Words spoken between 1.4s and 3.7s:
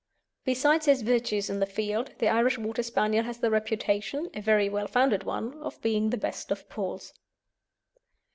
in the field, the Irish Water Spaniel has the